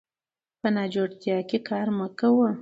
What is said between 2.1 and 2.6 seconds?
کوه